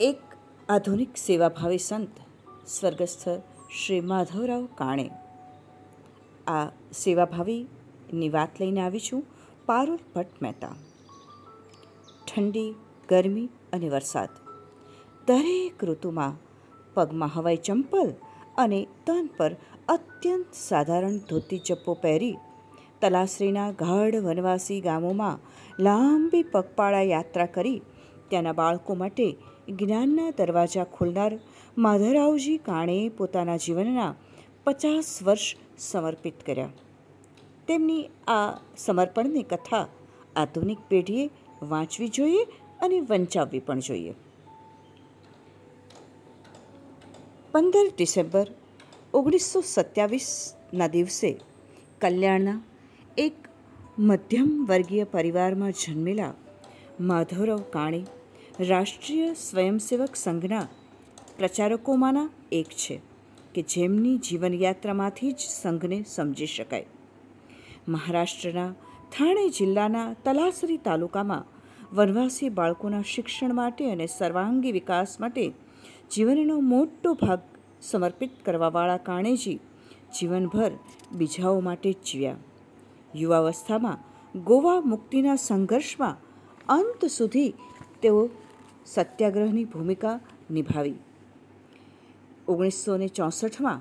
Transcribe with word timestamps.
એક 0.00 0.20
આધુનિક 0.68 1.16
સેવાભાવી 1.16 1.78
સંત, 1.78 2.10
સ્વર્ગસ્થ 2.66 3.28
શ્રી 3.70 4.00
માધવરાવ 4.00 4.64
કાણે. 4.74 5.10
આ 6.46 6.66
સેવાભાવીની 6.92 8.30
વાત 8.30 8.60
લઈને 8.60 8.80
આવી 8.80 8.98
છું 8.98 9.22
પારુલ 9.66 9.98
ભટ્ટ 10.14 10.42
મહેતા. 10.42 10.74
ઠંડી, 12.26 12.74
ગરમી 13.08 13.48
અને 13.72 13.88
વરસાદ. 13.88 14.30
દરેક 15.26 15.84
ઋતુમાં 15.84 16.34
પગમાં 16.94 17.30
હવાઈ 17.30 17.56
ચંપલ 17.56 18.10
અને 18.56 18.86
તન 19.06 19.26
પર 19.38 19.52
અત્યંત 19.88 20.50
સાધારણ 20.52 21.18
ધોતી 21.18 21.58
ચપ્પો 21.58 21.94
પહેરી 21.94 22.36
તલાશ્રીના 23.00 23.72
ગાઢ 23.72 24.16
વનવાસી 24.16 24.80
ગામોમાં 24.80 25.42
લાંબી 25.78 26.44
પગપાળા 26.44 27.02
યાત્રા 27.02 27.46
કરી 27.46 27.82
ત્યાંના 28.28 28.52
બાળકો 28.52 28.94
માટે 28.94 29.53
જ્ઞાનના 29.68 30.30
દરવાજા 30.30 30.84
ખોલનાર 30.84 31.38
માધવરાવજી 31.78 32.56
કાણેએ 32.56 33.08
પોતાના 33.08 33.56
જીવનના 33.56 34.14
પચાસ 34.64 35.22
વર્ષ 35.22 35.56
સમર્પિત 35.78 36.34
કર્યા. 36.46 36.70
તેમની 37.68 38.10
આ 38.26 38.52
સમર્પણની 38.78 39.42
કથા 39.42 39.88
આધુનિક 40.36 40.78
પેઢીએ 40.88 41.30
વાંચવી 41.62 42.08
જોઈએ 42.08 42.44
અને 42.80 43.00
વંચાવવી 43.00 43.58
પણ 43.58 43.78
જોઈએ. 43.78 44.14
પંદર 47.52 47.86
ડિસેમ્બર 47.98 48.46
ઓગણીસો 49.14 49.60
સત્યાવીસના 49.60 50.86
દિવસે 50.86 51.40
કલ્યાણના 52.00 52.62
એક 53.18 53.34
મધ્યમ 53.98 54.66
વર્ગીય 54.66 55.04
પરિવારમાં 55.04 55.72
જન્મેલા 55.72 56.34
માધવરાવ 57.00 57.62
કાણી 57.70 58.04
રાષ્ટ્રીય 58.60 59.34
સ્વયંસેવક 59.34 60.16
સંઘના 60.16 60.68
પ્રચારકોમાંના 61.38 62.30
એક 62.52 62.66
છે 62.66 63.00
કે 63.54 63.62
જેમની 63.62 64.18
જીવનયાત્રામાંથી 64.18 65.32
જ 65.32 65.38
સંઘને 65.38 66.04
સમજી 66.08 66.46
શકાય. 66.46 66.86
મહારાષ્ટ્રના 67.88 68.74
થાણે 69.12 69.48
જિલ્લાના 69.48 70.12
તલાસરી 70.24 70.76
તાલુકામાં 70.76 71.44
વનવાસી 71.96 72.48
બાળકોના 72.48 73.02
શિક્ષણ 73.02 73.54
માટે 73.54 73.90
અને 73.90 74.06
સર્વાંગી 74.06 74.72
વિકાસ 74.72 75.20
માટે 75.20 75.52
જીવનનો 76.14 76.60
મોટો 76.60 77.14
ભાગ 77.14 77.40
સમર્પિત 77.82 78.44
કરવાવાળા 78.44 78.96
કાણેજી 78.96 79.60
જીવનભર 80.20 80.72
બીજાઓ 81.12 81.60
માટે 81.60 81.92
જીવ્યા. 81.92 82.36
યુવાવસ્થામાં 83.14 83.98
ગોવા 84.40 84.80
મુક્તિના 84.80 85.34
સંઘર્ષમાં 85.36 86.16
અંત 86.68 87.04
સુધી 87.04 87.54
તેઓ 88.02 88.28
સત્યાગ્રહની 88.86 89.64
ભૂમિકા 89.64 90.20
નિભાવી. 90.50 90.94
ઓગણીસો 92.48 92.96
ને 92.96 93.08
ચોસઠમાં 93.08 93.80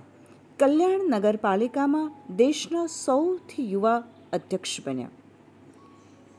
કલ્યાણ 0.60 1.10
નગરપાલિકામાં 1.10 2.36
દેશના 2.36 2.86
સૌથી 2.86 3.72
યુવા 3.72 4.04
અધ્યક્ષ 4.34 4.78
બન્યા. 4.86 5.10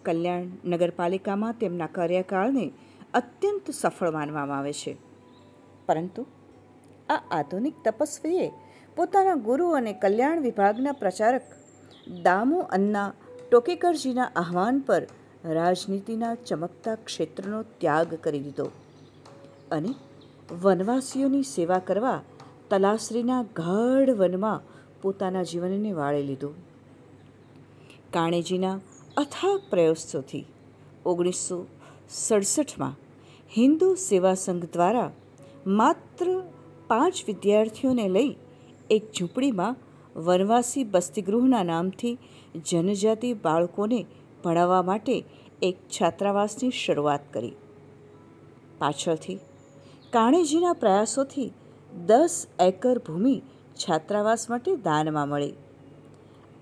કલ્યાણ 0.02 0.46
નગરપાલિકામાં 0.64 1.52
તેમના 1.52 1.86
કાર્યકાળને 1.86 2.70
અત્યંત 3.14 3.70
સફળ 3.70 4.10
માનવામાં 4.10 4.58
આવે 4.58 4.72
છે. 4.72 4.96
પરંતુ 5.86 6.26
આ 7.08 7.20
આધુનિક 7.30 7.74
તપસ્વીએ 7.84 8.50
પોતાના 8.96 9.34
ગુરુ 9.34 9.68
અને 9.68 9.92
કલ્યાણ 9.92 10.40
વિભાગના 10.40 10.92
પ્રચારક 10.92 11.42
દામુ 12.22 12.60
અન્ના 12.60 13.12
ટોકેકરજીના 13.50 14.30
આહવાન 14.36 14.78
પર 14.80 15.02
રાજનીતિના 15.44 16.34
ચમકતા 16.34 16.96
ક્ષેત્રનો 16.96 17.62
ત્યાગ 17.80 18.14
કરી 18.20 18.40
દીધો 18.40 18.66
અને 19.70 19.90
વનવાસીઓની 20.62 21.42
સેવા 21.42 21.78
કરવા 21.78 22.20
તલાશ્રીના 22.70 23.42
ગાઢ 23.54 24.12
વનમાં 24.14 24.64
પોતાના 25.02 25.42
જીવનને 25.42 25.92
વાળી 25.94 26.26
લીધું. 26.26 26.54
કાણેજીના 28.12 28.80
અથાગ 29.16 29.60
પ્રયાસોથી 29.70 30.46
ઓગણીસો 31.06 31.58
સડસઠમાં 32.08 32.96
હિન્દુ 33.56 33.88
સેવા 33.96 34.34
સંઘ 34.34 34.66
દ્વારા 34.72 35.10
માત્ર 35.66 36.28
પાંચ 36.88 37.24
વિદ્યાર્થીઓને 37.26 38.06
લઈ 38.08 38.32
એક 38.90 39.04
ઝૂંપડીમાં 39.12 39.80
વનવાસી 40.16 40.84
બસ્તીગૃહના 40.84 41.64
નામથી 41.64 42.18
જનજાતિ 42.64 43.34
બાળકોને 43.34 44.00
ભણાવવા 44.44 44.82
માટે 44.82 45.16
એક 45.62 45.76
છાત્રાવાસની 45.96 46.70
શરૂઆત 46.70 47.26
કરી. 47.32 47.54
પાછળથી 48.78 49.38
કાણેજીના 50.12 50.72
પ્રયાસોથી 50.72 51.50
દસ 52.06 52.36
એકર 52.60 52.98
ભૂમિ 52.98 53.36
છાત્રાવાસ 53.74 54.50
માટે 54.50 54.76
દાનમાં 54.76 55.28
મળી. 55.28 55.54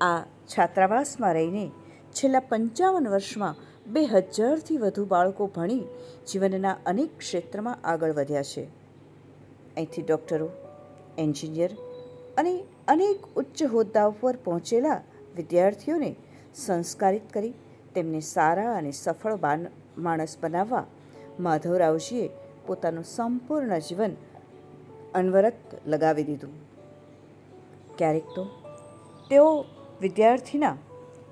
આ 0.01 0.21
છાત્રાવાસમાં 0.53 1.35
રહીને 1.35 1.67
છેલ્લા 2.13 2.41
પંચાવન 2.41 3.09
વર્ષમાં 3.09 3.57
બે 3.87 4.03
હજારથી 4.05 4.77
વધુ 4.77 5.05
બાળકો 5.05 5.47
ભણી 5.47 5.85
જીવનના 6.33 6.77
અનેક 6.87 7.19
ક્ષેત્રમાં 7.19 7.79
આગળ 7.85 8.13
વધ્યા 8.13 8.43
છે. 8.43 8.65
અહીંથી 9.77 10.03
ડૉક્ટરો, 10.03 10.49
એન્જિનિયર 11.19 11.73
અને 12.37 12.55
અનેક 12.89 13.27
ઉચ્ચ 13.37 13.63
હોદ્દાઓ 13.73 14.15
પર 14.21 14.37
પહોંચેલા 14.45 15.01
વિદ્યાર્થીઓને 15.37 16.11
સંસ્કારિત 16.55 17.27
કરી 17.33 17.55
તેમને 17.95 18.21
સારા 18.21 18.77
અને 18.77 18.91
સફળ 18.91 19.39
માણસ 19.99 20.37
બનાવવા 20.43 20.87
માધવરાવજીએ 21.41 22.31
પોતાનું 22.67 23.05
સંપૂર્ણ 23.05 23.79
જીવન 23.79 24.17
અનવરત 25.15 25.55
લગાવી 25.87 26.25
દીધું. 26.25 26.55
ક્યારેક 27.99 28.25
તો 28.35 28.45
તેઓ 29.31 29.65
વિદ્યાર્થીના 30.01 30.77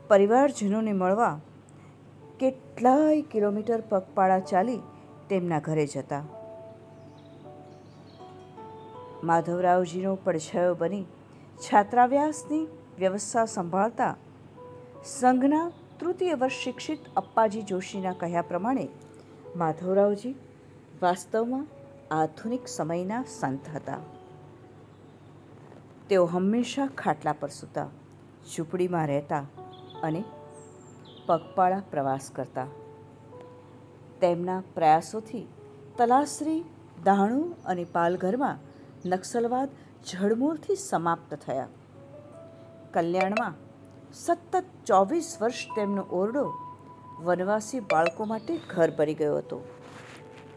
પરિવારજનોને 0.09 0.93
મળવા 0.93 1.41
કેટલાય 2.41 3.23
કિલોમીટર 3.23 3.81
પગપાળા 3.81 4.41
ચાલી 4.41 4.81
તેમના 5.29 5.61
ઘરે 5.61 5.87
જતા. 5.87 6.25
માધવરાવજીનો 9.25 10.15
પડછાયો 10.15 10.75
બની 10.75 11.05
છાત્રાવ્યાસની 11.59 12.69
વ્યવસ્થા 12.99 13.45
સંભાળતા 13.45 14.17
સંઘના 15.05 15.73
તૃતીય 16.01 16.35
વર્ષ 16.35 16.53
શિક્ષિત 16.53 16.99
અપ્પાજી 17.17 17.63
જોશીના 17.63 18.13
કહ્યા 18.13 18.43
પ્રમાણે, 18.43 18.89
માધવરાવજી, 19.57 20.35
વાસ્તવમાં 21.03 21.67
આધુનિક 22.11 22.69
સમયના 22.69 23.25
સંત 23.41 23.69
હતા. 23.75 23.99
તેઓ 26.09 26.27
હંમેશા 26.27 26.87
ખાટલા 26.87 27.33
પર 27.33 27.49
સૂતા, 27.49 27.89
ઝૂંપડીમાં 28.57 29.07
રહેતા 29.07 29.45
અને 30.03 30.25
પગપાળા 31.27 31.83
પ્રવાસ 31.91 32.31
કરતા. 32.31 32.67
તેમના 34.21 34.63
પ્રયાસોથી 34.75 35.47
તલાશ્રી, 35.99 36.65
દાણુ 37.05 37.55
અને 37.65 37.85
પાલઘરમાં 37.85 38.59
નક્સલવાદ 39.09 39.69
જડમૂળથી 40.07 40.75
સમાપ્ત 40.77 41.35
થયા. 41.35 41.69
કલ્યાણમાં 42.95 43.70
સતત 44.15 44.65
ચોવીસ 44.87 45.39
વર્ષ 45.41 45.55
તેમનો 45.77 46.03
ઓરડો 46.03 46.53
વનવાસી 47.21 47.81
બાળકો 47.81 48.25
માટે 48.25 48.61
ઘર 48.71 48.91
બની 48.97 49.15
ગયો 49.15 49.39
હતો. 49.39 49.61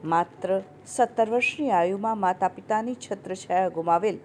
માત્ર 0.03 0.61
સત્તર 0.87 1.29
વર્ષની 1.29 1.71
આયુમાં 1.71 2.17
માતા 2.17 2.47
પિતાની 2.47 2.95
છત્રછાયા 2.95 3.69
ગુમાવેલ 3.69 4.19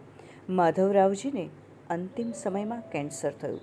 માધવરાવજીને 0.48 1.48
અંતિમ 1.90 2.32
સમયમાં 2.32 2.80
કેન્સર 2.80 3.30
થયું. 3.30 3.60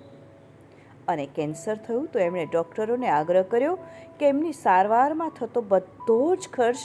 અને 1.08 1.26
કેન્સર 1.26 1.76
થયું 1.76 2.08
તો 2.08 2.20
એમણે 2.20 2.46
ડૉક્ટરોને 2.46 3.10
આગ્રહ 3.10 3.42
કર્યો 3.42 3.78
કે 4.20 4.30
એમની 4.30 4.54
સારવારમાં 4.54 5.30
થતો 5.30 5.62
બધો 5.62 6.36
જ 6.36 6.50
ખર્ચ 6.54 6.78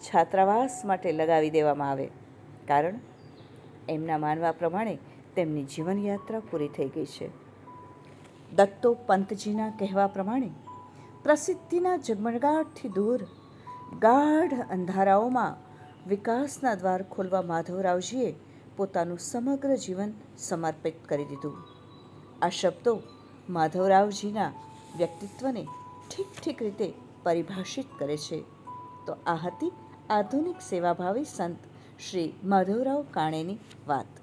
છાત્રાવાસ 0.00 0.82
માટે 0.84 1.12
લગાવી 1.12 1.50
દેવામાં 1.50 1.90
આવે. 1.90 2.08
કારણ, 2.68 2.94
એમના 3.88 4.18
માનવા 4.18 4.52
પ્રમાણે 4.52 4.98
તેમની 5.36 5.64
જીવનયાત્રા 5.64 6.40
પૂરી 6.40 6.68
થઈ 6.68 6.88
ગઈ 6.88 7.06
છે. 7.06 7.41
દત્તો 8.56 8.94
પંતજીના 8.94 9.70
કહેવા 9.70 10.06
પ્રમાણે 10.06 10.50
પ્રસિદ્ધિના 11.22 11.96
ઝગમગાટથી 11.96 12.88
દૂર 12.88 13.20
ગાઢ 13.98 14.54
અંધારાઓમાં 14.70 15.56
વિકાસના 16.08 16.74
દ્વાર 16.74 17.02
ખોલવા 17.02 17.42
માધવરાવજીએ 17.42 18.34
પોતાનું 18.76 19.18
સમગ્ર 19.18 19.76
જીવન 19.76 20.12
સમર્પિત 20.38 20.94
કરી 21.08 21.24
દીધું. 21.24 21.56
આ 22.42 22.48
શબ્દો 22.48 22.94
માધવરાવજીના 23.48 24.50
વ્યક્તિત્વને 24.96 25.66
ઠીક 26.10 26.26
ઠીક 26.42 26.62
રીતે 26.62 26.92
પરિભાષિત 27.22 27.86
કરે 27.98 28.16
છે. 28.16 28.44
તો 29.06 29.12
આ 29.26 29.34
હતી 29.34 29.72
આધુનિક 30.10 30.56
સેવાભાવી 30.70 31.24
સંત 31.24 31.58
શ્રી 32.08 32.32
માધવરાવ 32.44 33.04
કાણેની 33.10 33.58
વાત. 33.88 34.21